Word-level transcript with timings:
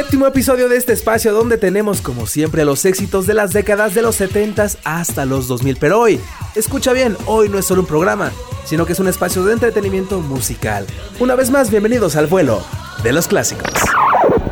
Séptimo 0.00 0.26
episodio 0.26 0.70
de 0.70 0.78
este 0.78 0.94
espacio 0.94 1.34
donde 1.34 1.58
tenemos 1.58 2.00
como 2.00 2.26
siempre 2.26 2.64
los 2.64 2.86
éxitos 2.86 3.26
de 3.26 3.34
las 3.34 3.52
décadas 3.52 3.94
de 3.94 4.00
los 4.00 4.18
70s 4.18 4.78
hasta 4.82 5.26
los 5.26 5.46
2000. 5.46 5.76
Pero 5.76 6.00
hoy, 6.00 6.18
escucha 6.54 6.94
bien, 6.94 7.18
hoy 7.26 7.50
no 7.50 7.58
es 7.58 7.66
solo 7.66 7.82
un 7.82 7.86
programa, 7.86 8.32
sino 8.64 8.86
que 8.86 8.94
es 8.94 8.98
un 8.98 9.08
espacio 9.08 9.44
de 9.44 9.52
entretenimiento 9.52 10.22
musical. 10.22 10.86
Una 11.18 11.34
vez 11.34 11.50
más, 11.50 11.70
bienvenidos 11.70 12.16
al 12.16 12.28
vuelo 12.28 12.64
de 13.02 13.12
los 13.12 13.28
clásicos. 13.28 13.74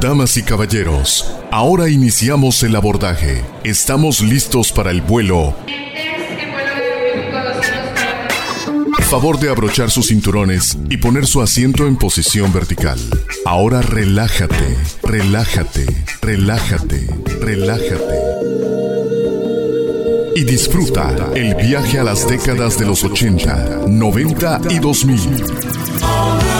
Damas 0.02 0.36
y 0.36 0.42
caballeros, 0.42 1.34
ahora 1.50 1.88
iniciamos 1.88 2.62
el 2.62 2.76
abordaje. 2.76 3.42
Estamos 3.64 4.20
listos 4.20 4.70
para 4.70 4.90
el 4.90 5.00
vuelo 5.00 5.54
Favor 9.11 9.40
de 9.40 9.48
abrochar 9.48 9.90
sus 9.90 10.09
cinturones 10.09 10.77
y 10.90 10.98
poner 10.98 11.27
su 11.27 11.40
asiento 11.40 11.86
en 11.86 11.96
posición 11.96 12.52
vertical. 12.52 12.98
Ahora 13.46 13.80
relájate, 13.80 14.76
relájate, 15.03 15.86
relájate, 16.21 17.08
relájate. 17.40 18.18
Y 20.36 20.44
disfruta 20.44 21.31
el 21.34 21.54
viaje 21.54 21.98
a 21.98 22.04
las 22.04 22.29
décadas 22.29 22.79
de 22.79 22.84
los 22.84 23.03
80, 23.03 23.86
90 23.89 24.61
y 24.68 24.79
2000. 24.79 26.57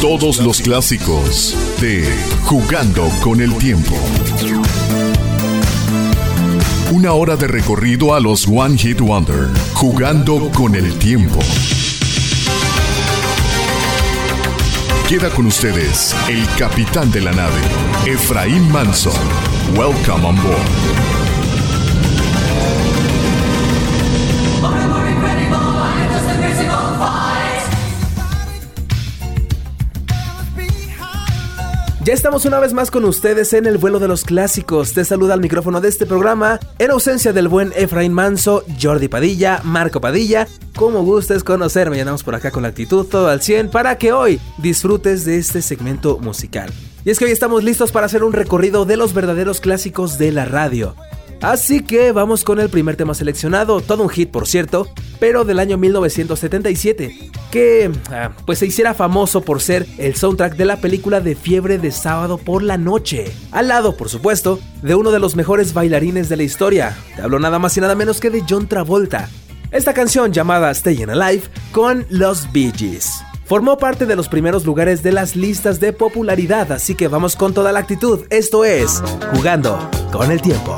Todos 0.00 0.38
los 0.40 0.60
clásicos 0.60 1.56
de 1.80 2.04
Jugando 2.44 3.08
con 3.22 3.40
el 3.40 3.56
Tiempo. 3.56 3.94
Una 6.92 7.14
hora 7.14 7.36
de 7.36 7.48
recorrido 7.48 8.14
a 8.14 8.20
los 8.20 8.46
One 8.46 8.76
Hit 8.76 9.00
Wonder, 9.00 9.48
jugando 9.72 10.50
con 10.54 10.74
el 10.74 10.94
tiempo. 10.98 11.38
Queda 15.08 15.30
con 15.30 15.46
ustedes 15.46 16.14
el 16.28 16.46
capitán 16.58 17.10
de 17.10 17.22
la 17.22 17.32
nave, 17.32 17.60
Efraín 18.06 18.70
Manson. 18.70 19.12
Welcome 19.76 20.26
on 20.26 20.36
board. 20.42 21.15
Ya 32.06 32.14
estamos 32.14 32.44
una 32.44 32.60
vez 32.60 32.72
más 32.72 32.92
con 32.92 33.04
ustedes 33.04 33.52
en 33.52 33.66
el 33.66 33.78
vuelo 33.78 33.98
de 33.98 34.06
los 34.06 34.22
clásicos. 34.22 34.92
Te 34.92 35.04
saluda 35.04 35.34
al 35.34 35.40
micrófono 35.40 35.80
de 35.80 35.88
este 35.88 36.06
programa, 36.06 36.60
en 36.78 36.92
ausencia 36.92 37.32
del 37.32 37.48
buen 37.48 37.72
Efraín 37.74 38.12
Manso, 38.12 38.62
Jordi 38.80 39.08
Padilla, 39.08 39.60
Marco 39.64 40.00
Padilla. 40.00 40.46
Como 40.76 41.02
gustes 41.02 41.42
conocerme, 41.42 41.98
andamos 41.98 42.22
por 42.22 42.36
acá 42.36 42.52
con 42.52 42.62
la 42.62 42.68
actitud 42.68 43.06
todo 43.06 43.26
al 43.26 43.42
100 43.42 43.72
para 43.72 43.98
que 43.98 44.12
hoy 44.12 44.38
disfrutes 44.58 45.24
de 45.24 45.38
este 45.38 45.62
segmento 45.62 46.18
musical. 46.18 46.72
Y 47.04 47.10
es 47.10 47.18
que 47.18 47.24
hoy 47.24 47.32
estamos 47.32 47.64
listos 47.64 47.90
para 47.90 48.06
hacer 48.06 48.22
un 48.22 48.32
recorrido 48.32 48.84
de 48.84 48.96
los 48.96 49.12
verdaderos 49.12 49.60
clásicos 49.60 50.16
de 50.16 50.30
la 50.30 50.44
radio. 50.44 50.94
Así 51.40 51.82
que 51.82 52.12
vamos 52.12 52.44
con 52.44 52.60
el 52.60 52.68
primer 52.68 52.96
tema 52.96 53.14
seleccionado, 53.14 53.80
todo 53.80 54.02
un 54.02 54.08
hit 54.08 54.30
por 54.30 54.46
cierto, 54.46 54.88
pero 55.20 55.44
del 55.44 55.58
año 55.58 55.76
1977, 55.76 57.30
que 57.50 57.90
ah, 58.10 58.32
pues 58.44 58.58
se 58.58 58.66
hiciera 58.66 58.94
famoso 58.94 59.42
por 59.42 59.60
ser 59.60 59.86
el 59.98 60.16
soundtrack 60.16 60.56
de 60.56 60.64
la 60.64 60.78
película 60.78 61.20
de 61.20 61.36
Fiebre 61.36 61.78
de 61.78 61.92
Sábado 61.92 62.38
por 62.38 62.62
la 62.62 62.78
Noche, 62.78 63.32
al 63.52 63.68
lado, 63.68 63.96
por 63.96 64.08
supuesto, 64.08 64.58
de 64.82 64.94
uno 64.94 65.10
de 65.10 65.18
los 65.18 65.36
mejores 65.36 65.74
bailarines 65.74 66.28
de 66.28 66.36
la 66.36 66.42
historia, 66.42 66.96
te 67.14 67.22
hablo 67.22 67.38
nada 67.38 67.58
más 67.58 67.76
y 67.76 67.80
nada 67.80 67.94
menos 67.94 68.20
que 68.20 68.30
de 68.30 68.42
John 68.48 68.66
Travolta. 68.66 69.28
Esta 69.70 69.92
canción 69.92 70.32
llamada 70.32 70.70
Stayin' 70.72 71.10
Alive 71.10 71.44
con 71.72 72.06
los 72.08 72.50
Bee 72.52 72.72
Gees. 72.74 73.10
Formó 73.44 73.78
parte 73.78 74.06
de 74.06 74.16
los 74.16 74.28
primeros 74.28 74.64
lugares 74.64 75.02
de 75.02 75.12
las 75.12 75.36
listas 75.36 75.78
de 75.78 75.92
popularidad, 75.92 76.72
así 76.72 76.94
que 76.94 77.08
vamos 77.08 77.36
con 77.36 77.54
toda 77.54 77.72
la 77.72 77.80
actitud. 77.80 78.26
Esto 78.30 78.64
es 78.64 79.02
Jugando 79.32 79.88
con 80.10 80.32
el 80.32 80.42
Tiempo. 80.42 80.76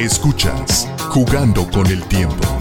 Escuchas 0.00 0.88
Jugando 1.10 1.70
con 1.70 1.86
el 1.88 2.02
Tiempo. 2.04 2.59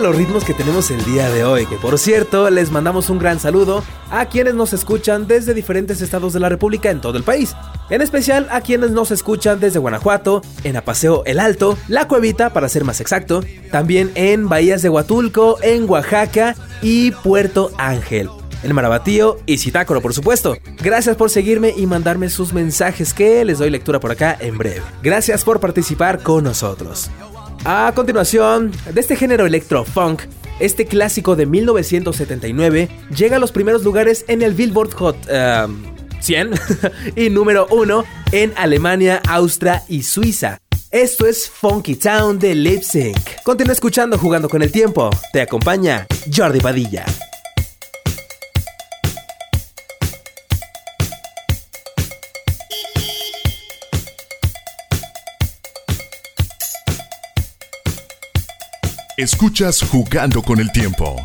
Los 0.00 0.14
ritmos 0.14 0.44
que 0.44 0.52
tenemos 0.52 0.90
el 0.90 1.02
día 1.04 1.30
de 1.30 1.42
hoy, 1.44 1.64
que 1.66 1.76
por 1.76 1.98
cierto 1.98 2.50
les 2.50 2.70
mandamos 2.70 3.08
un 3.08 3.18
gran 3.18 3.40
saludo 3.40 3.82
a 4.10 4.26
quienes 4.26 4.54
nos 4.54 4.74
escuchan 4.74 5.26
desde 5.26 5.54
diferentes 5.54 6.02
estados 6.02 6.34
de 6.34 6.38
la 6.38 6.50
República 6.50 6.90
en 6.90 7.00
todo 7.00 7.16
el 7.16 7.24
país. 7.24 7.54
En 7.88 8.02
especial 8.02 8.46
a 8.50 8.60
quienes 8.60 8.90
nos 8.90 9.10
escuchan 9.10 9.58
desde 9.58 9.78
Guanajuato, 9.78 10.42
en 10.64 10.76
Apaseo 10.76 11.24
El 11.24 11.40
Alto, 11.40 11.78
La 11.88 12.06
Cuevita 12.08 12.52
para 12.52 12.68
ser 12.68 12.84
más 12.84 13.00
exacto, 13.00 13.42
también 13.72 14.12
en 14.16 14.48
Bahías 14.48 14.82
de 14.82 14.90
Huatulco, 14.90 15.56
en 15.62 15.88
Oaxaca 15.88 16.54
y 16.82 17.10
Puerto 17.12 17.72
Ángel 17.78 18.28
en 18.62 18.74
Marabatío 18.74 19.38
y 19.46 19.58
Citácoro, 19.58 20.00
por 20.00 20.12
supuesto. 20.12 20.56
Gracias 20.82 21.16
por 21.16 21.30
seguirme 21.30 21.72
y 21.76 21.86
mandarme 21.86 22.28
sus 22.28 22.52
mensajes 22.52 23.14
que 23.14 23.44
les 23.44 23.58
doy 23.58 23.70
lectura 23.70 24.00
por 24.00 24.10
acá 24.10 24.36
en 24.40 24.58
breve. 24.58 24.82
Gracias 25.02 25.44
por 25.44 25.60
participar 25.60 26.22
con 26.22 26.44
nosotros. 26.44 27.10
A 27.68 27.90
continuación, 27.96 28.70
de 28.94 29.00
este 29.00 29.16
género 29.16 29.44
electro-funk, 29.44 30.22
este 30.60 30.86
clásico 30.86 31.34
de 31.34 31.46
1979 31.46 32.88
llega 33.10 33.38
a 33.38 33.40
los 33.40 33.50
primeros 33.50 33.82
lugares 33.82 34.24
en 34.28 34.42
el 34.42 34.54
Billboard 34.54 34.92
Hot 34.92 35.16
100 36.20 36.48
um, 36.48 36.54
y 37.16 37.28
número 37.28 37.66
1 37.72 38.04
en 38.30 38.52
Alemania, 38.56 39.20
Austria 39.28 39.82
y 39.88 40.04
Suiza. 40.04 40.58
Esto 40.92 41.26
es 41.26 41.50
Funky 41.50 41.96
Town 41.96 42.38
de 42.38 42.54
Lip 42.54 42.82
Sync. 42.82 43.18
Continúa 43.42 43.72
escuchando 43.72 44.16
Jugando 44.16 44.48
con 44.48 44.62
el 44.62 44.70
Tiempo. 44.70 45.10
Te 45.32 45.40
acompaña 45.40 46.06
Jordi 46.32 46.60
Padilla. 46.60 47.04
Escuchas 59.18 59.80
Jugando 59.80 60.42
con 60.42 60.60
el 60.60 60.70
Tiempo. 60.72 61.24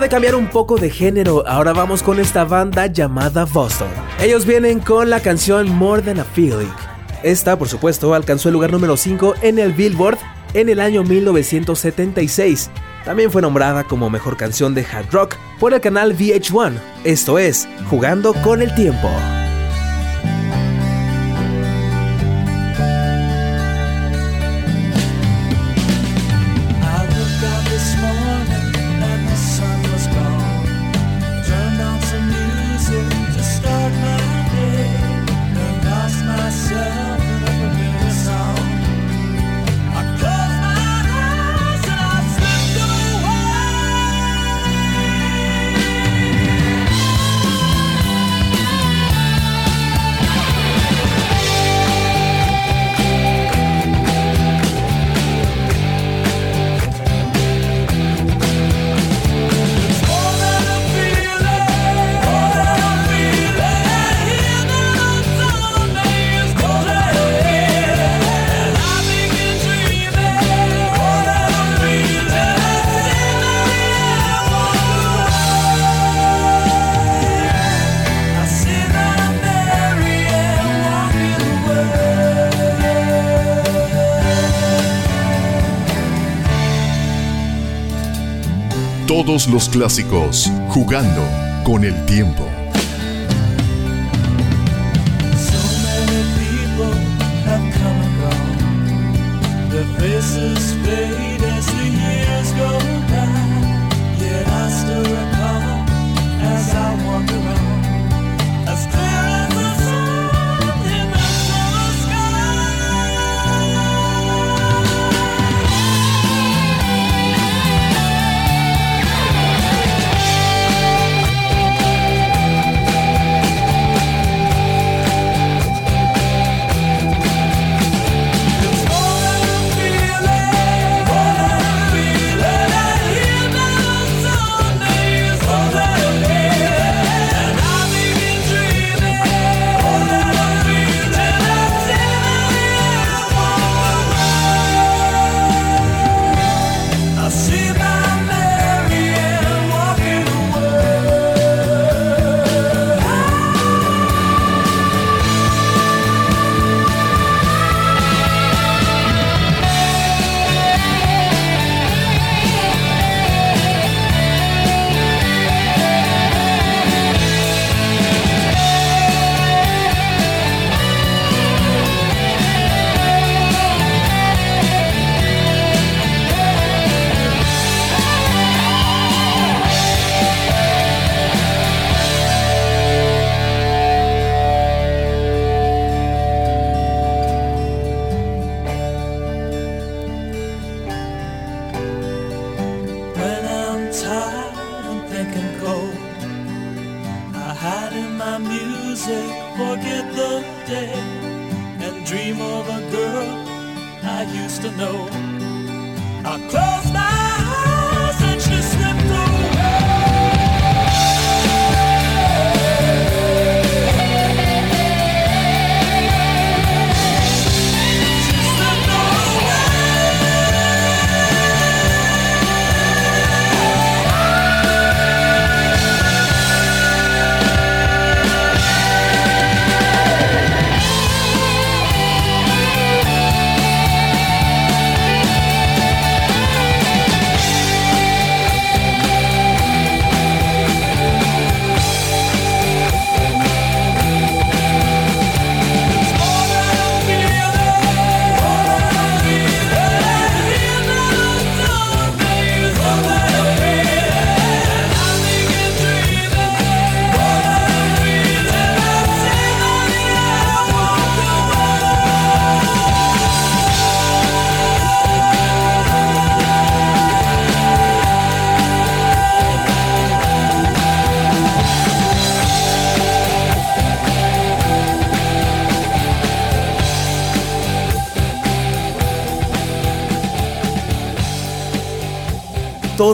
De 0.00 0.10
cambiar 0.10 0.34
un 0.34 0.48
poco 0.48 0.76
de 0.76 0.90
género, 0.90 1.42
ahora 1.48 1.72
vamos 1.72 2.02
con 2.02 2.20
esta 2.20 2.44
banda 2.44 2.86
llamada 2.86 3.46
Boston. 3.46 3.88
Ellos 4.20 4.44
vienen 4.44 4.78
con 4.78 5.08
la 5.08 5.20
canción 5.20 5.70
More 5.70 6.02
Than 6.02 6.20
a 6.20 6.24
Feeling. 6.24 6.70
Esta, 7.22 7.58
por 7.58 7.66
supuesto, 7.66 8.12
alcanzó 8.12 8.50
el 8.50 8.52
lugar 8.52 8.70
número 8.70 8.98
5 8.98 9.36
en 9.40 9.58
el 9.58 9.72
Billboard 9.72 10.18
en 10.52 10.68
el 10.68 10.80
año 10.80 11.02
1976. 11.02 12.70
También 13.06 13.32
fue 13.32 13.40
nombrada 13.40 13.84
como 13.84 14.10
mejor 14.10 14.36
canción 14.36 14.74
de 14.74 14.84
hard 14.84 15.10
rock 15.10 15.36
por 15.58 15.72
el 15.72 15.80
canal 15.80 16.14
VH1, 16.14 16.74
esto 17.04 17.38
es, 17.38 17.66
Jugando 17.88 18.34
con 18.34 18.60
el 18.60 18.72
Tiempo. 18.74 19.10
Los 89.44 89.68
clásicos, 89.68 90.50
jugando 90.70 91.22
con 91.62 91.84
el 91.84 92.06
tiempo. 92.06 92.48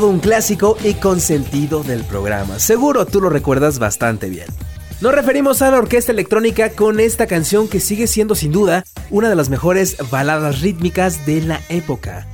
Un 0.08 0.20
clásico 0.20 0.76
y 0.84 0.94
consentido 0.94 1.82
del 1.82 2.04
programa. 2.04 2.58
Seguro 2.58 3.06
tú 3.06 3.20
lo 3.20 3.30
recuerdas 3.30 3.78
bastante 3.78 4.28
bien. 4.28 4.46
Nos 5.00 5.14
referimos 5.14 5.62
a 5.62 5.70
la 5.70 5.78
orquesta 5.78 6.12
electrónica 6.12 6.70
con 6.70 7.00
esta 7.00 7.26
canción 7.26 7.68
que 7.68 7.80
sigue 7.80 8.06
siendo 8.06 8.34
sin 8.34 8.52
duda 8.52 8.84
una 9.10 9.28
de 9.28 9.34
las 9.34 9.48
mejores 9.48 9.96
baladas 10.10 10.60
rítmicas 10.60 11.26
de 11.26 11.42
la 11.42 11.60
época. 11.68 12.26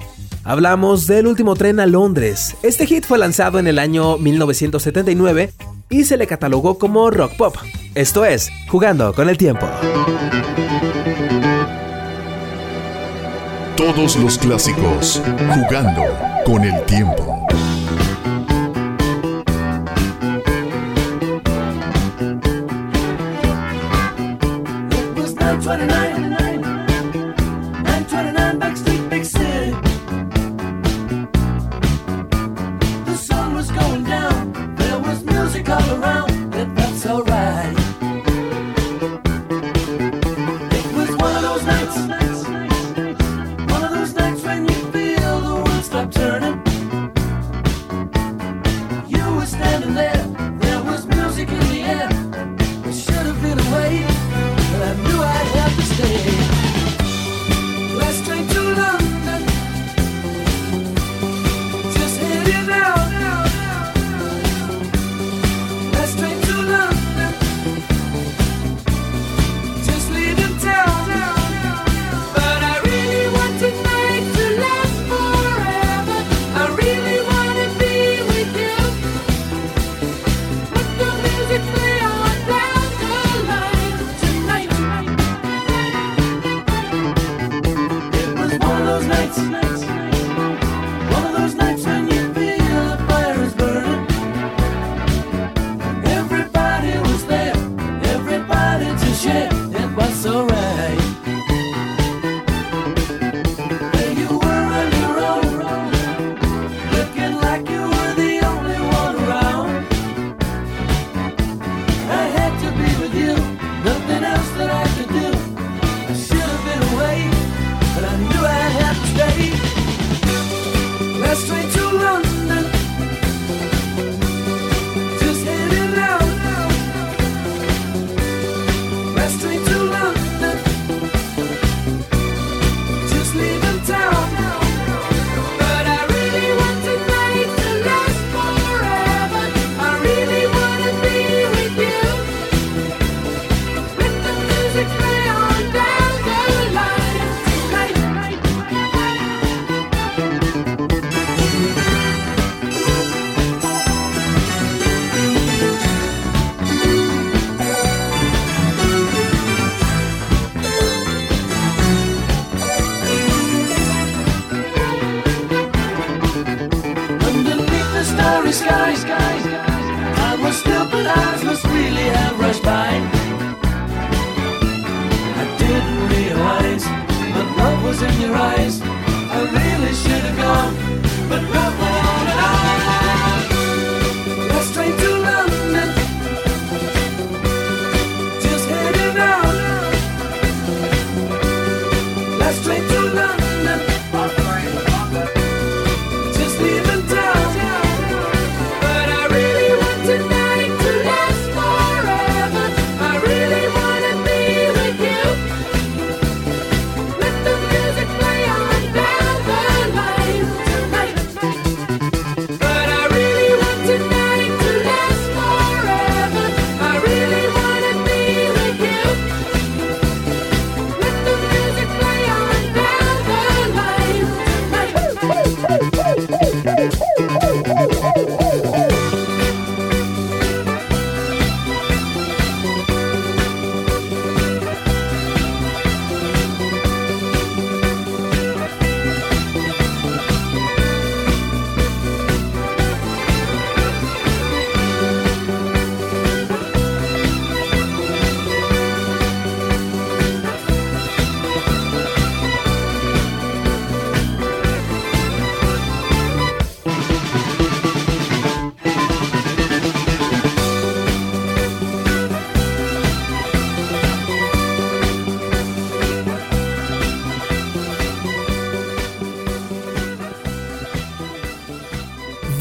Hablamos 0.44 1.06
del 1.06 1.26
último 1.26 1.56
tren 1.56 1.80
a 1.80 1.86
Londres. 1.86 2.56
Este 2.62 2.86
hit 2.86 3.04
fue 3.04 3.18
lanzado 3.18 3.58
en 3.58 3.66
el 3.66 3.78
año 3.78 4.18
1979 4.18 5.52
y 5.90 6.04
se 6.04 6.16
le 6.16 6.26
catalogó 6.26 6.78
como 6.78 7.10
rock 7.10 7.36
pop. 7.36 7.56
Esto 7.94 8.24
es, 8.24 8.50
jugando 8.68 9.12
con 9.14 9.28
el 9.28 9.38
tiempo. 9.38 9.66
Todos 13.76 14.16
los 14.16 14.38
clásicos, 14.38 15.22
jugando 15.54 16.37
con 16.48 16.64
el 16.64 16.82
tiempo. 16.86 17.38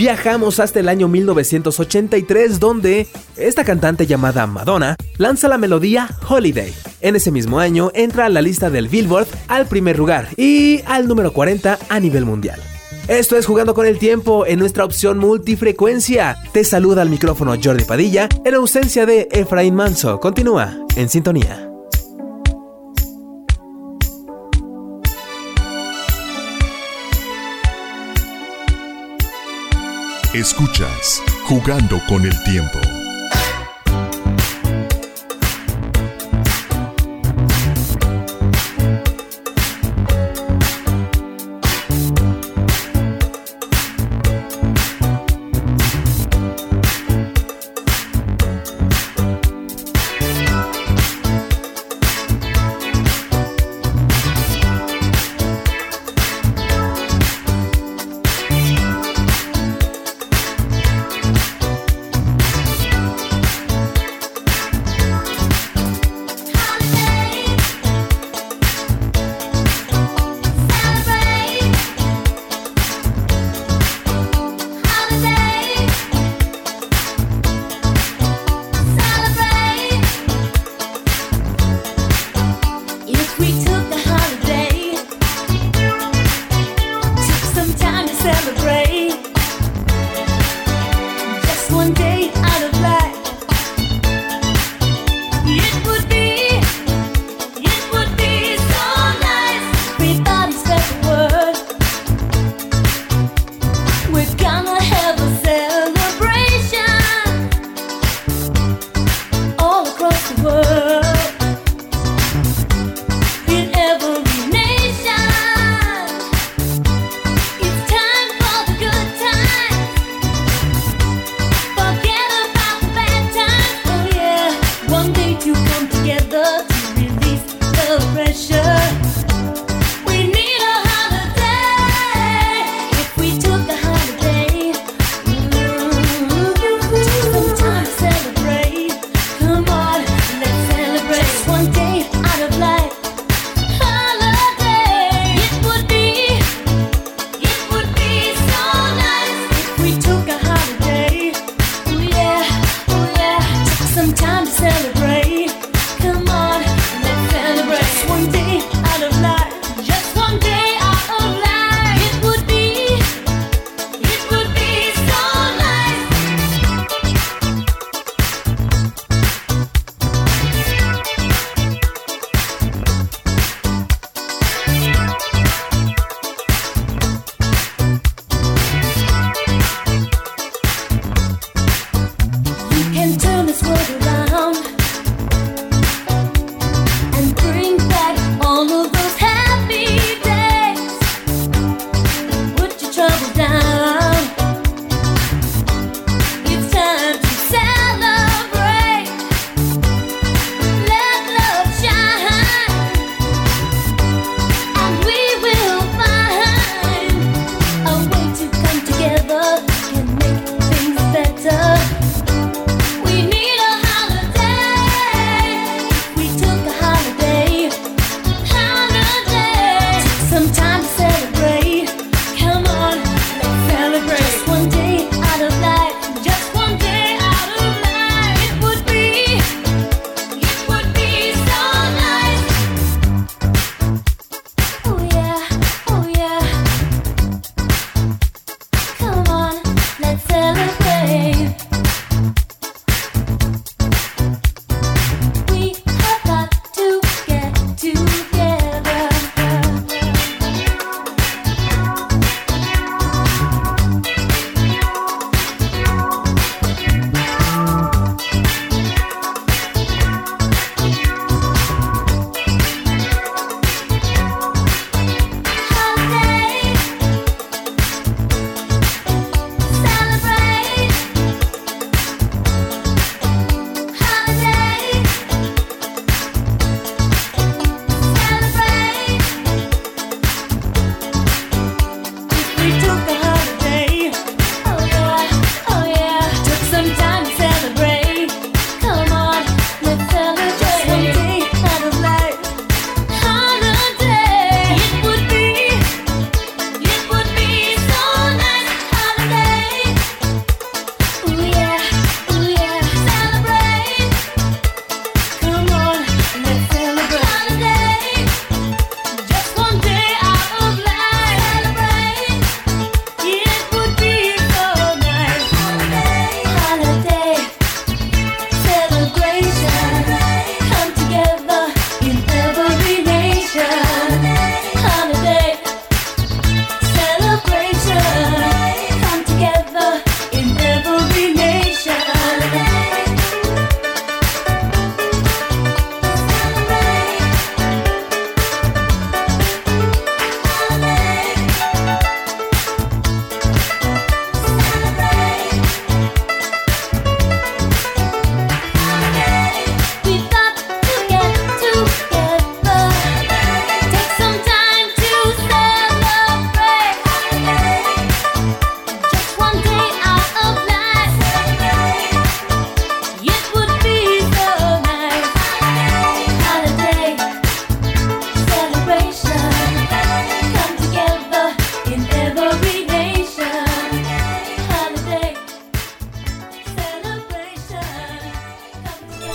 Viajamos 0.08 0.62
hasta 0.62 0.80
el 0.80 0.88
año 0.88 1.10
1983 1.10 2.62
donde 2.62 3.08
esta 3.36 3.65
cantante 3.65 4.08
llamada 4.08 4.48
Madonna 4.48 4.96
lanza 5.17 5.50
la 5.50 5.58
melodía 5.58 6.10
Holiday. 6.30 6.74
En 7.02 7.17
ese 7.17 7.30
mismo 7.30 7.60
año 7.60 7.91
entra 7.93 8.26
a 8.26 8.30
la 8.30 8.41
lista 8.41 8.70
del 8.70 8.88
Billboard 8.88 9.28
al 9.50 9.65
primer 9.65 9.98
lugar 9.98 10.30
y 10.38 10.80
al 10.86 11.10
número 11.10 11.34
40 11.34 11.78
a 11.89 12.00
nivel 12.00 12.24
mundial. 12.24 12.58
Esto 13.10 13.36
es 13.36 13.46
Jugando 13.46 13.74
con 13.74 13.86
el 13.86 14.00
Tiempo 14.00 14.46
en 14.46 14.60
nuestra 14.60 14.86
opción 14.86 15.17
multifrecuencia. 15.17 16.38
Te 16.54 16.63
saluda 16.63 17.02
al 17.02 17.10
micrófono 17.10 17.56
Jordi 17.62 17.84
Padilla 17.84 18.30
en 18.46 18.56
ausencia 18.56 19.06
de 19.06 19.28
Efraín 19.30 19.76
Manso. 19.76 20.22
Continúa 20.22 20.86
en 20.96 21.10
sintonía. 21.10 21.66
Escuchas 30.39 31.23
Jugando 31.45 32.00
con 32.08 32.23
el 32.23 32.43
Tiempo. 32.43 32.87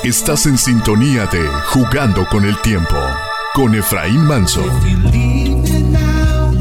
Estás 0.05 0.47
en 0.47 0.59
sintonía 0.59 1.27
de 1.27 1.47
Jugando 1.69 2.27
con 2.29 2.45
el 2.45 2.61
Tiempo 2.61 2.97
con 3.55 3.73
Efraín 3.77 4.27
Manso. 4.27 4.65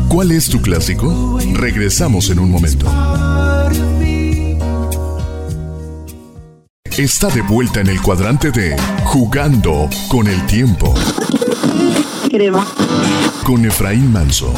¿Cuál 0.08 0.32
es 0.32 0.48
tu 0.48 0.62
clásico? 0.62 1.40
Regresamos 1.54 2.30
en 2.30 2.38
un 2.38 2.52
momento. 2.52 2.86
Está 6.96 7.30
de 7.30 7.42
vuelta 7.42 7.82
en 7.82 7.88
el 7.88 8.00
cuadrante 8.00 8.52
de 8.52 8.76
Jugando 9.06 9.90
con 10.08 10.28
el 10.28 10.46
Tiempo. 10.46 10.94
Con 13.44 13.66
Efraín 13.66 14.14
Manso. 14.14 14.54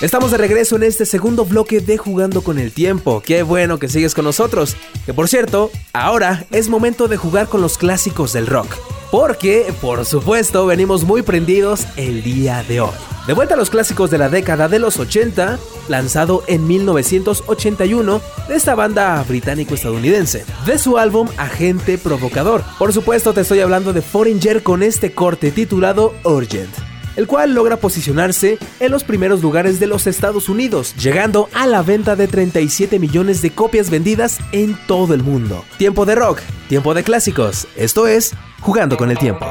Estamos 0.00 0.32
de 0.32 0.38
regreso 0.38 0.74
en 0.74 0.82
este 0.82 1.06
segundo 1.06 1.44
bloque 1.44 1.78
de 1.80 1.96
Jugando 1.98 2.42
con 2.42 2.58
el 2.58 2.72
Tiempo. 2.72 3.22
Qué 3.24 3.44
bueno 3.44 3.78
que 3.78 3.88
sigues 3.88 4.12
con 4.12 4.24
nosotros. 4.24 4.76
Que 5.06 5.14
por 5.14 5.28
cierto, 5.28 5.70
ahora 5.92 6.46
es 6.50 6.68
momento 6.68 7.06
de 7.06 7.16
jugar 7.16 7.46
con 7.46 7.60
los 7.60 7.78
clásicos 7.78 8.32
del 8.32 8.48
rock. 8.48 8.66
Porque, 9.12 9.72
por 9.80 10.04
supuesto, 10.04 10.66
venimos 10.66 11.04
muy 11.04 11.22
prendidos 11.22 11.86
el 11.96 12.24
día 12.24 12.64
de 12.66 12.80
hoy. 12.80 12.90
De 13.28 13.34
vuelta 13.34 13.54
a 13.54 13.56
los 13.56 13.70
clásicos 13.70 14.10
de 14.10 14.18
la 14.18 14.28
década 14.28 14.66
de 14.66 14.80
los 14.80 14.98
80, 14.98 15.60
lanzado 15.88 16.42
en 16.48 16.66
1981 16.66 18.20
de 18.48 18.56
esta 18.56 18.74
banda 18.74 19.22
británico-estadounidense, 19.22 20.44
de 20.66 20.78
su 20.78 20.98
álbum 20.98 21.28
Agente 21.36 21.98
Provocador. 21.98 22.64
Por 22.80 22.92
supuesto, 22.92 23.32
te 23.32 23.42
estoy 23.42 23.60
hablando 23.60 23.92
de 23.92 24.02
Foreigner 24.02 24.64
con 24.64 24.82
este 24.82 25.14
corte 25.14 25.52
titulado 25.52 26.12
Urgent 26.24 26.93
el 27.16 27.26
cual 27.26 27.54
logra 27.54 27.76
posicionarse 27.76 28.58
en 28.80 28.90
los 28.90 29.04
primeros 29.04 29.42
lugares 29.42 29.80
de 29.80 29.86
los 29.86 30.06
Estados 30.06 30.48
Unidos, 30.48 30.94
llegando 30.96 31.48
a 31.52 31.66
la 31.66 31.82
venta 31.82 32.16
de 32.16 32.28
37 32.28 32.98
millones 32.98 33.42
de 33.42 33.50
copias 33.50 33.90
vendidas 33.90 34.38
en 34.52 34.78
todo 34.86 35.14
el 35.14 35.22
mundo. 35.22 35.64
Tiempo 35.78 36.06
de 36.06 36.14
rock, 36.14 36.40
tiempo 36.68 36.94
de 36.94 37.02
clásicos, 37.02 37.66
esto 37.76 38.06
es 38.06 38.32
Jugando 38.60 38.96
con 38.96 39.10
el 39.10 39.18
Tiempo. 39.18 39.46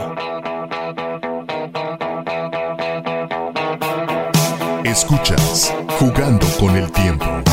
Escuchas 4.84 5.74
Jugando 6.00 6.48
con 6.60 6.76
el 6.76 6.92
Tiempo. 6.92 7.53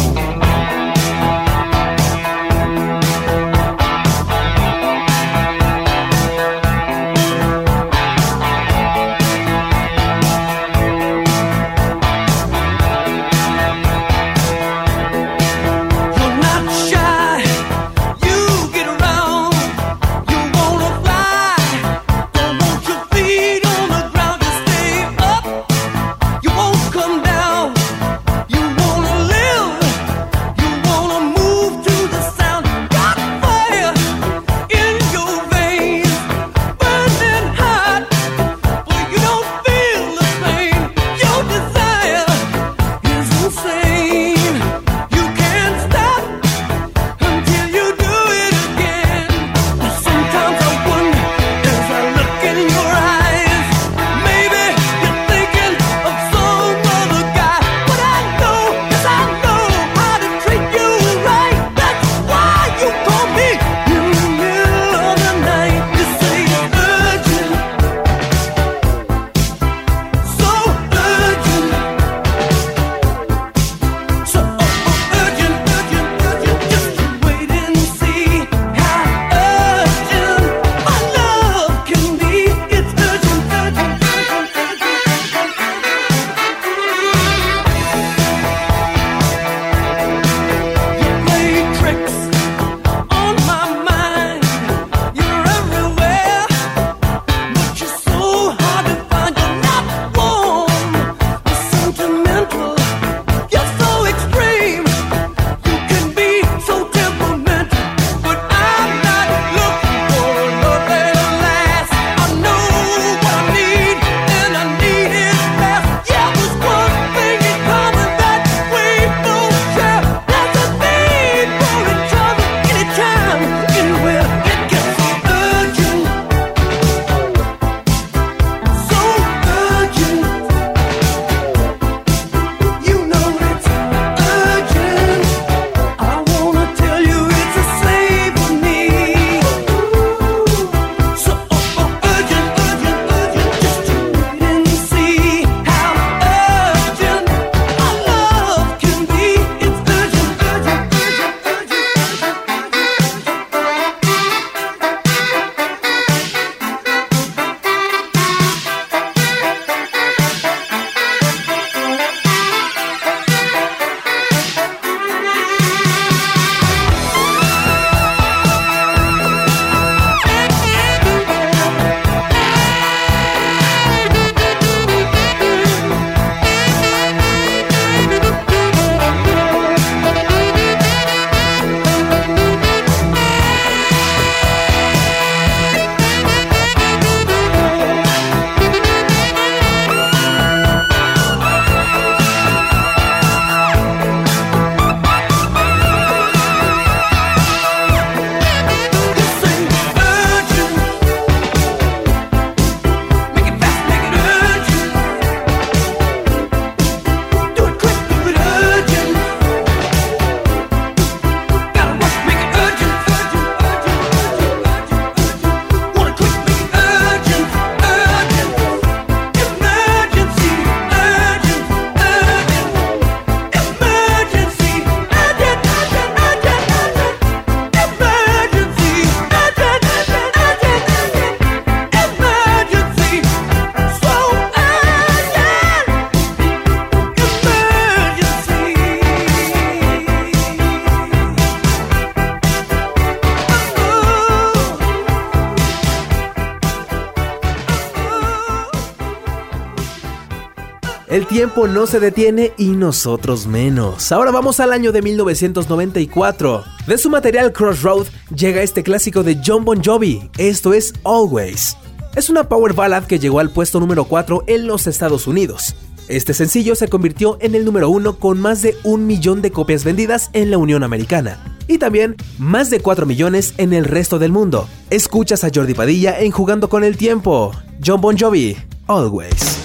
El 251.11 251.27
tiempo 251.27 251.67
no 251.67 251.89
se 251.89 251.99
detiene 251.99 252.53
y 252.57 252.69
nosotros 252.69 253.49
menos. 253.49 254.13
Ahora 254.13 254.31
vamos 254.31 254.61
al 254.61 254.73
año 254.73 254.93
de 254.93 255.03
1994. 255.03 256.63
De 256.87 256.99
su 256.99 257.11
material 257.11 257.53
Crossroad 257.53 258.07
llega 258.33 258.63
este 258.63 258.85
clásico 258.85 259.25
de 259.25 259.41
John 259.45 259.65
Bon 259.65 259.83
Jovi, 259.83 260.31
esto 260.39 260.73
es 260.73 260.95
Always. 261.03 261.77
Es 262.15 262.31
una 262.31 262.49
power 262.49 262.75
ballad 262.75 263.07
que 263.07 263.19
llegó 263.19 263.41
al 263.41 263.51
puesto 263.51 263.81
número 263.81 264.05
4 264.05 264.45
en 264.47 264.69
los 264.69 264.87
Estados 264.87 265.27
Unidos. 265.27 265.75
Este 266.07 266.33
sencillo 266.33 266.77
se 266.77 266.87
convirtió 266.87 267.39
en 267.41 267.57
el 267.57 267.65
número 267.65 267.91
1 267.91 268.21
con 268.21 268.41
más 268.41 268.63
de 268.63 268.77
un 268.85 269.09
millón 269.09 269.43
de 269.43 269.51
copias 269.51 269.83
vendidas 269.83 270.31
en 270.33 270.53
la 270.53 270.59
Unión 270.59 270.85
Americana 270.85 271.59
y 271.67 271.79
también 271.79 272.15
más 272.39 272.71
de 272.71 272.79
4 272.79 273.05
millones 273.05 273.55
en 273.57 273.73
el 273.73 273.85
resto 273.85 274.21
del 274.21 274.31
mundo. 274.31 274.69
Escuchas 274.91 275.43
a 275.43 275.51
Jordi 275.53 275.75
Padilla 275.75 276.21
en 276.21 276.31
Jugando 276.31 276.69
con 276.69 276.85
el 276.85 276.97
Tiempo. 276.97 277.51
John 277.85 278.01
Bon 278.01 278.17
Jovi, 278.17 278.57
Always. 278.87 279.60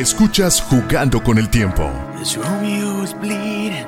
Escuchas 0.00 0.62
Jugando 0.62 1.22
con 1.22 1.36
el 1.36 1.50
Tiempo. 1.50 1.92
This 2.18 2.34
Romeo 2.34 3.02
is 3.02 3.12
bleeding, 3.12 3.86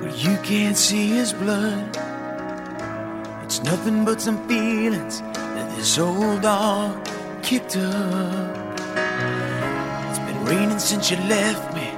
but 0.00 0.16
you 0.16 0.36
can't 0.44 0.76
see 0.76 1.08
his 1.08 1.32
blood. 1.32 1.98
It's 3.42 3.60
nothing 3.64 4.04
but 4.04 4.20
some 4.20 4.38
feelings 4.46 5.22
that 5.32 5.74
this 5.74 5.98
old 5.98 6.42
dog 6.42 7.04
kicked 7.42 7.76
up. 7.78 8.78
It's 10.08 10.20
been 10.20 10.44
raining 10.44 10.78
since 10.78 11.10
you 11.10 11.16
left 11.28 11.74
me. 11.74 11.90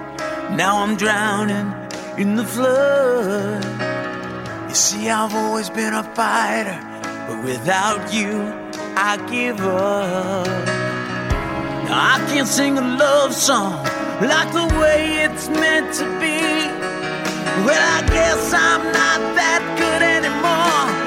Now 0.57 0.83
I'm 0.83 0.97
drowning 0.97 1.75
in 2.17 2.37
the 2.37 2.45
flood. 2.45 3.63
You 4.67 4.75
see, 4.75 5.11
I've 5.11 5.35
always 5.35 5.69
been 5.69 5.93
a 5.93 6.05
fighter, 6.15 6.81
but 7.29 7.45
without 7.45 8.15
you, 8.15 8.51
I 8.97 9.19
give 9.29 9.61
up. 9.61 10.90
I 11.93 12.25
can't 12.29 12.47
sing 12.47 12.79
a 12.79 12.83
love 12.83 13.35
song 13.35 13.83
like 14.21 14.53
the 14.53 14.67
way 14.79 15.25
it's 15.25 15.49
meant 15.49 15.93
to 15.95 16.05
be. 16.21 16.39
Well, 17.67 17.83
I 17.99 18.07
guess 18.09 18.53
I'm 18.55 18.85
not 18.93 19.21
that 19.35 19.63
good 19.77 20.03
anymore, 20.03 21.00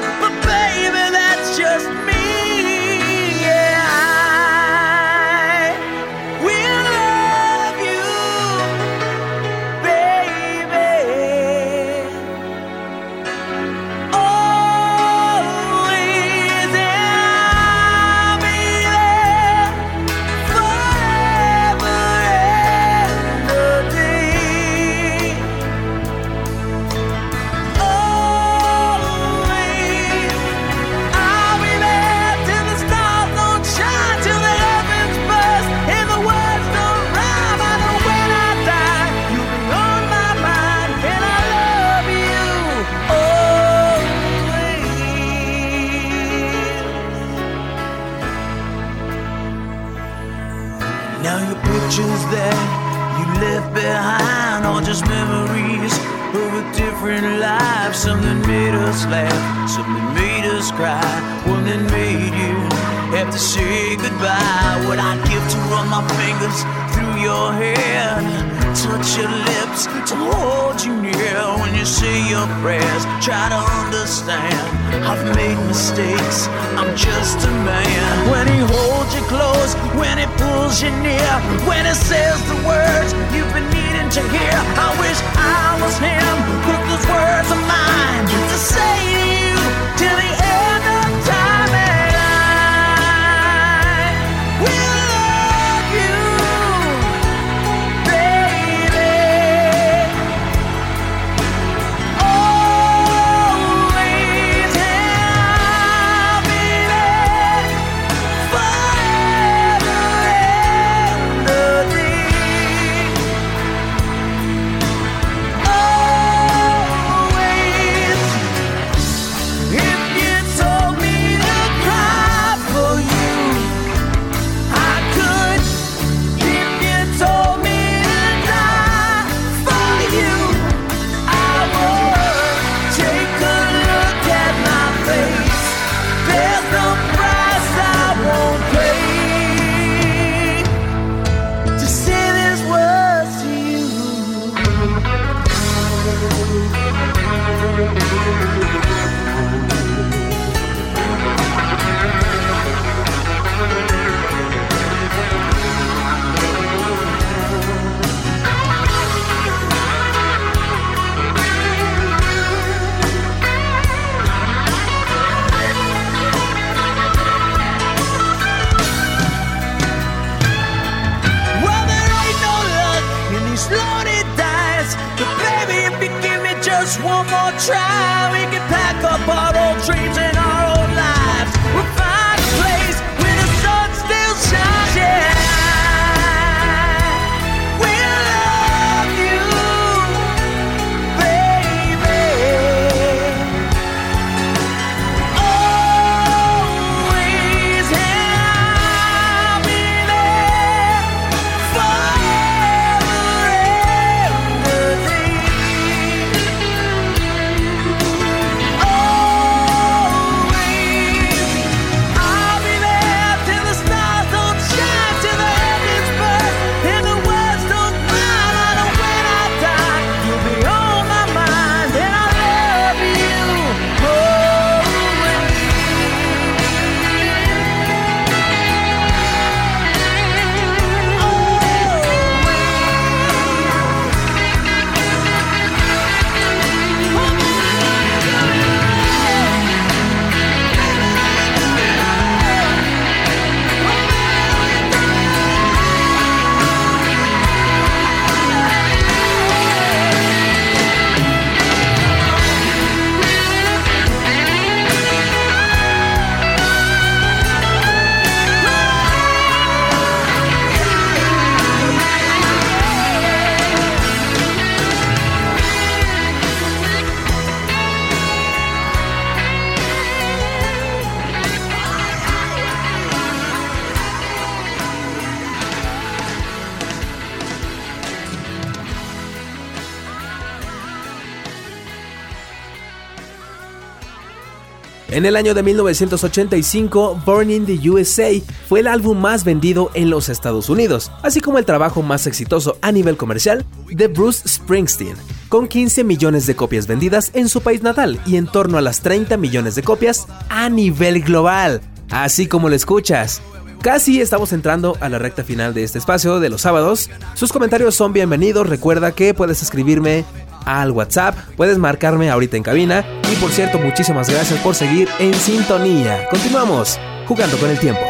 En 285.13 285.27
el 285.27 285.35
año 285.35 285.53
de 285.53 285.61
1985, 285.61 287.21
Born 287.23 287.51
in 287.51 287.67
the 287.67 287.87
USA 287.87 288.31
fue 288.67 288.79
el 288.79 288.87
álbum 288.87 289.15
más 289.15 289.43
vendido 289.43 289.91
en 289.93 290.09
los 290.09 290.27
Estados 290.27 290.69
Unidos, 290.69 291.11
así 291.21 291.39
como 291.39 291.59
el 291.59 291.65
trabajo 291.65 292.01
más 292.01 292.25
exitoso 292.25 292.79
a 292.81 292.91
nivel 292.91 293.15
comercial 293.15 293.63
de 293.91 294.07
Bruce 294.07 294.49
Springsteen, 294.49 295.15
con 295.49 295.67
15 295.67 296.03
millones 296.03 296.47
de 296.47 296.55
copias 296.55 296.87
vendidas 296.87 297.29
en 297.35 297.47
su 297.47 297.61
país 297.61 297.83
natal 297.83 298.19
y 298.25 298.37
en 298.37 298.47
torno 298.47 298.79
a 298.79 298.81
las 298.81 299.01
30 299.01 299.37
millones 299.37 299.75
de 299.75 299.83
copias 299.83 300.25
a 300.49 300.67
nivel 300.69 301.21
global. 301.21 301.81
Así 302.09 302.47
como 302.47 302.67
lo 302.67 302.75
escuchas. 302.75 303.39
Casi 303.83 304.19
estamos 304.19 304.51
entrando 304.51 304.97
a 304.99 305.09
la 305.09 305.19
recta 305.19 305.43
final 305.43 305.75
de 305.75 305.83
este 305.83 305.99
espacio 305.99 306.39
de 306.39 306.49
los 306.49 306.61
sábados. 306.61 307.11
Sus 307.35 307.53
comentarios 307.53 307.93
son 307.93 308.13
bienvenidos. 308.13 308.67
Recuerda 308.67 309.11
que 309.11 309.35
puedes 309.35 309.61
escribirme 309.61 310.25
al 310.65 310.91
WhatsApp, 310.91 311.35
puedes 311.55 311.77
marcarme 311.77 312.29
ahorita 312.29 312.57
en 312.57 312.63
cabina. 312.63 313.05
Y 313.31 313.35
por 313.35 313.51
cierto, 313.51 313.79
muchísimas 313.79 314.29
gracias 314.29 314.59
por 314.59 314.75
seguir 314.75 315.07
en 315.19 315.33
sintonía. 315.33 316.27
Continuamos 316.29 316.99
jugando 317.27 317.57
con 317.57 317.69
el 317.69 317.79
tiempo. 317.79 318.01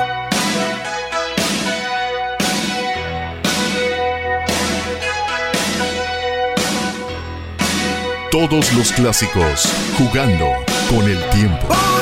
Todos 8.31 8.73
los 8.73 8.91
clásicos 8.91 9.71
jugando 9.95 10.47
con 10.89 11.07
el 11.07 11.19
tiempo. 11.29 11.92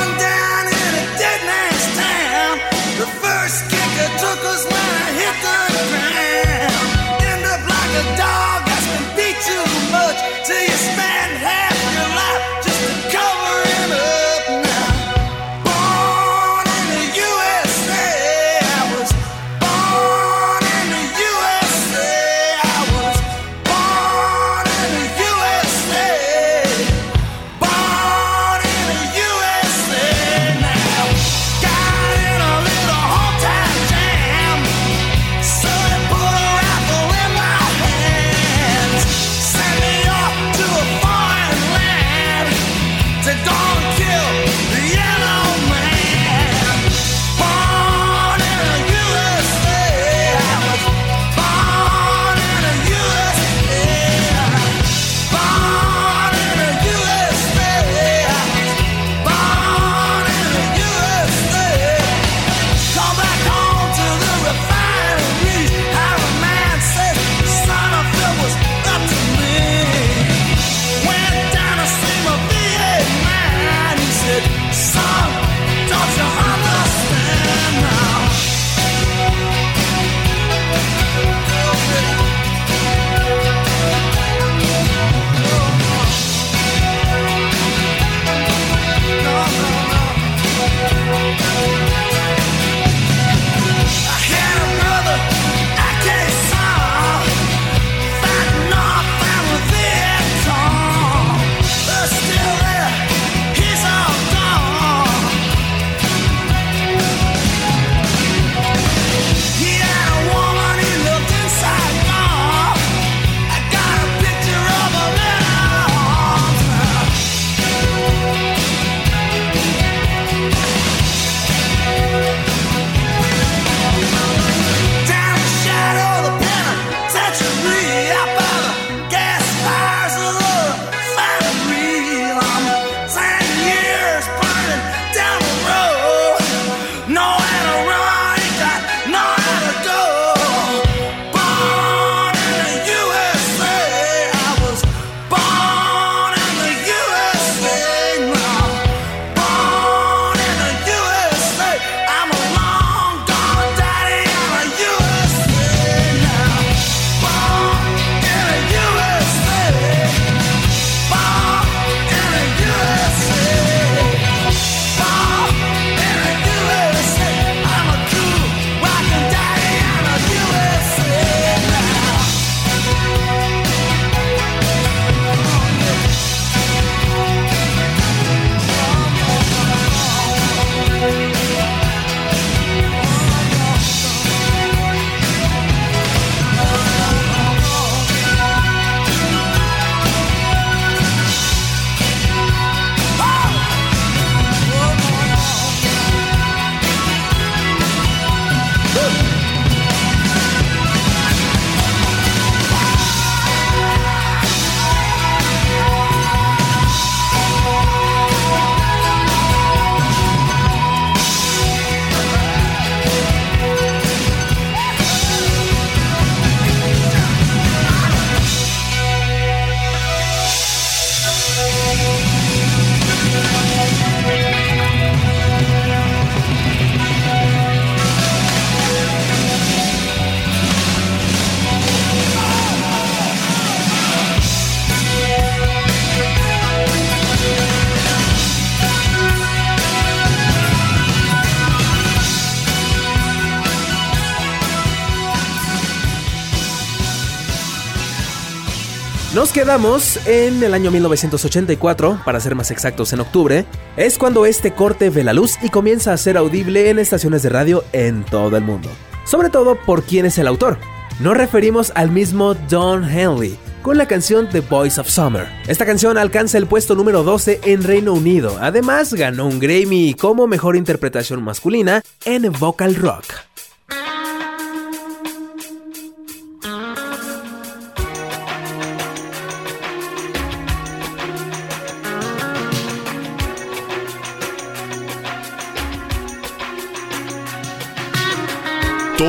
Nos 249.51 249.65
quedamos 249.65 250.27
en 250.27 250.63
el 250.63 250.73
año 250.73 250.91
1984, 250.91 252.21
para 252.23 252.39
ser 252.39 252.55
más 252.55 252.71
exactos 252.71 253.11
en 253.11 253.19
octubre, 253.19 253.65
es 253.97 254.17
cuando 254.17 254.45
este 254.45 254.71
corte 254.71 255.09
ve 255.09 255.25
la 255.25 255.33
luz 255.33 255.57
y 255.61 255.67
comienza 255.67 256.13
a 256.13 256.17
ser 256.17 256.37
audible 256.37 256.89
en 256.89 256.99
estaciones 256.99 257.43
de 257.43 257.49
radio 257.49 257.83
en 257.91 258.23
todo 258.23 258.55
el 258.55 258.63
mundo. 258.63 258.87
Sobre 259.25 259.49
todo 259.49 259.75
por 259.75 260.03
quién 260.03 260.25
es 260.25 260.37
el 260.37 260.47
autor. 260.47 260.77
Nos 261.19 261.35
referimos 261.35 261.91
al 261.95 262.11
mismo 262.11 262.53
Don 262.53 263.03
Henley, 263.03 263.59
con 263.81 263.97
la 263.97 264.07
canción 264.07 264.47
The 264.47 264.61
Voice 264.61 265.01
of 265.01 265.09
Summer. 265.09 265.49
Esta 265.67 265.85
canción 265.85 266.17
alcanza 266.17 266.57
el 266.57 266.65
puesto 266.65 266.95
número 266.95 267.21
12 267.21 267.59
en 267.65 267.83
Reino 267.83 268.13
Unido. 268.13 268.57
Además, 268.61 269.13
ganó 269.13 269.47
un 269.47 269.59
Grammy 269.59 270.13
como 270.13 270.47
mejor 270.47 270.77
interpretación 270.77 271.43
masculina 271.43 272.01
en 272.23 272.49
vocal 272.53 272.95
rock. 272.95 273.25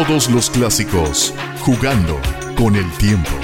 Todos 0.07 0.28
los 0.30 0.50
clásicos, 0.50 1.32
jugando 1.61 2.18
con 2.57 2.74
el 2.74 2.90
tiempo. 2.98 3.41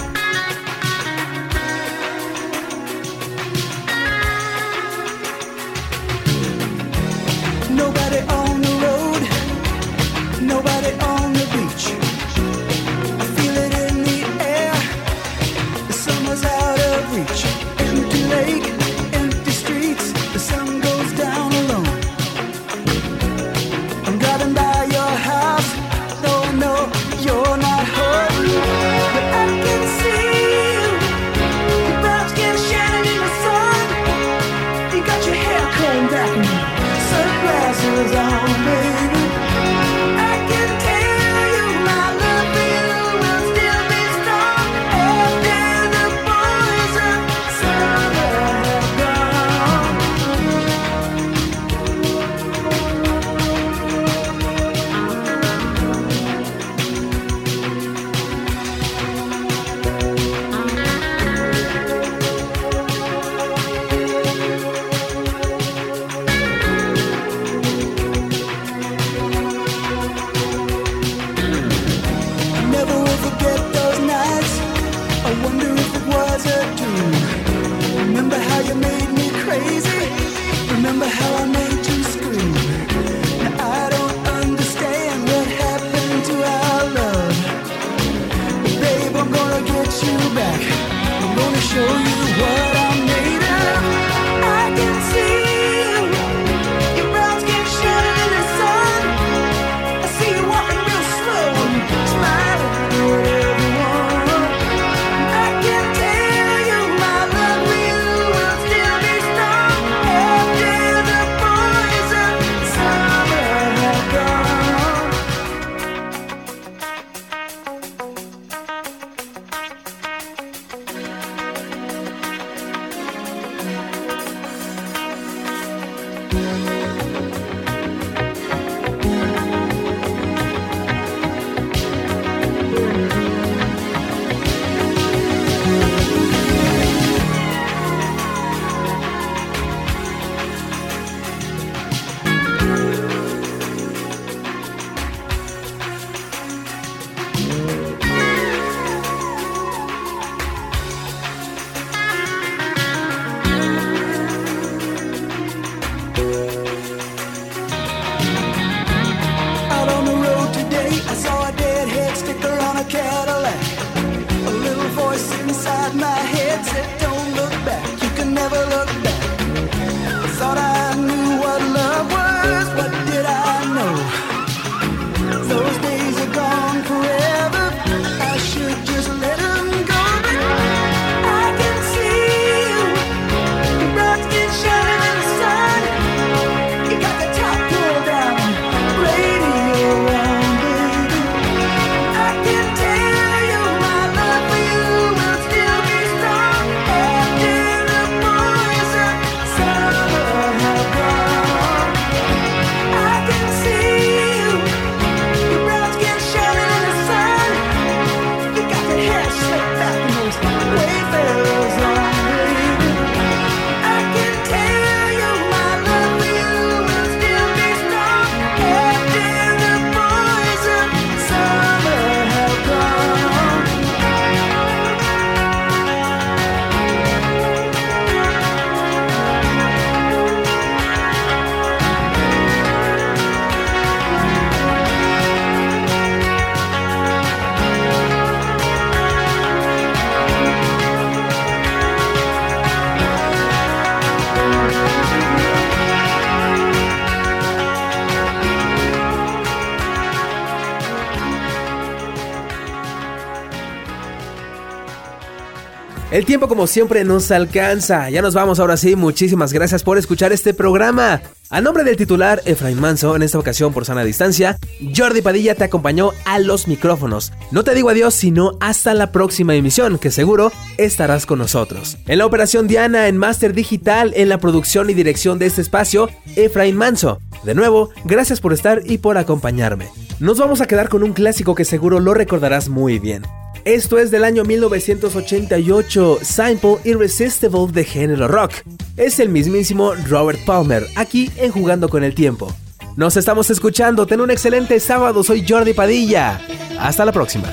El 256.19 256.25
tiempo 256.25 256.49
como 256.49 256.67
siempre 256.67 257.05
nos 257.05 257.31
alcanza. 257.31 258.11
Ya 258.11 258.23
nos 258.23 258.35
vamos 258.35 258.59
ahora 258.59 258.77
sí. 258.77 258.97
Muchísimas 258.97 259.53
gracias 259.53 259.85
por 259.85 259.99
escuchar 259.99 260.33
este 260.33 260.53
programa. 260.53 261.23
A 261.51 261.63
nombre 261.63 261.83
del 261.83 261.97
titular 261.97 262.43
Efraín 262.45 262.79
Manso, 262.79 263.17
en 263.17 263.23
esta 263.23 263.39
ocasión 263.39 263.73
por 263.73 263.87
sana 263.87 264.05
distancia, 264.05 264.59
Jordi 264.95 265.23
Padilla 265.23 265.55
te 265.55 265.65
acompañó 265.65 266.13
a 266.27 266.39
los 266.41 266.69
micrófonos. 266.69 267.33
No 267.53 267.65
te 267.65 267.75
digo 267.75 267.89
adiós, 267.89 268.13
sino 268.13 268.59
hasta 268.61 268.93
la 268.93 269.13
próxima 269.13 269.55
emisión, 269.55 269.99
que 269.99 270.11
seguro 270.11 270.53
estarás 270.77 271.25
con 271.25 271.39
nosotros. 271.39 271.97
En 272.07 272.19
la 272.19 272.27
operación 272.27 272.69
Diana, 272.69 273.09
en 273.09 273.17
Master 273.17 273.55
Digital, 273.55 274.13
en 274.15 274.29
la 274.29 274.37
producción 274.37 274.91
y 274.91 274.95
dirección 274.95 275.39
de 275.39 275.47
este 275.47 275.63
espacio, 275.63 276.11
Efraín 276.37 276.77
Manso. 276.77 277.19
De 277.45 277.55
nuevo, 277.55 277.89
gracias 278.05 278.43
por 278.43 278.53
estar 278.53 278.83
y 278.85 278.99
por 278.99 279.17
acompañarme. 279.17 279.89
Nos 280.21 280.39
vamos 280.39 280.61
a 280.61 280.67
quedar 280.67 280.91
con 280.91 281.03
un 281.03 281.15
clásico 281.15 281.55
que 281.55 281.65
seguro 281.65 281.99
lo 281.99 282.13
recordarás 282.13 282.69
muy 282.69 282.99
bien. 282.99 283.23
Esto 283.65 283.99
es 283.99 284.11
del 284.11 284.25
año 284.25 284.45
1988, 284.45 286.21
Simple 286.23 286.77
Irresistible 286.85 287.67
de 287.71 287.85
género 287.85 288.27
rock. 288.27 288.53
Es 288.97 289.21
el 289.21 289.29
mismísimo 289.29 289.93
Robert 290.09 290.39
Palmer, 290.47 290.87
aquí 290.97 291.31
en 291.39 291.53
Jugando 291.53 291.89
con 291.89 292.05
el 292.05 292.15
Tiempo. 292.15 292.53
Nos 292.97 293.17
estamos 293.17 293.51
escuchando, 293.51 294.07
ten 294.07 294.21
un 294.21 294.31
excelente 294.31 294.81
sábado, 294.81 295.23
soy 295.23 295.45
Jordi 295.49 295.73
Padilla. 295.73 296.41
Hasta 296.79 297.05
la 297.05 297.13
próxima. 297.13 297.49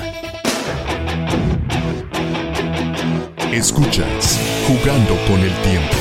Escuchas 3.52 4.40
Jugando 4.66 5.16
con 5.26 5.40
el 5.40 5.52
Tiempo. 5.62 5.95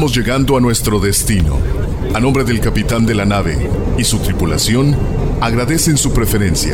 Estamos 0.00 0.16
llegando 0.16 0.56
a 0.56 0.60
nuestro 0.62 0.98
destino. 0.98 1.58
A 2.14 2.20
nombre 2.20 2.42
del 2.42 2.58
capitán 2.58 3.04
de 3.04 3.14
la 3.14 3.26
nave 3.26 3.68
y 3.98 4.04
su 4.04 4.18
tripulación, 4.18 4.96
agradecen 5.42 5.98
su 5.98 6.14
preferencia. 6.14 6.72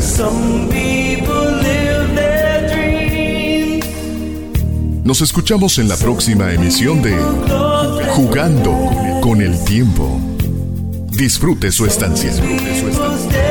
Nos 5.03 5.19
escuchamos 5.19 5.77
en 5.77 5.89
la 5.89 5.97
próxima 5.97 6.53
emisión 6.53 7.01
de 7.01 7.17
Jugando 8.11 9.19
con 9.21 9.41
el 9.41 9.61
tiempo. 9.65 10.21
Disfrute 11.11 11.73
su 11.73 11.85
estancia. 11.85 12.29
Disfrute 12.31 12.79
su 12.79 12.87
estancia. 12.87 13.46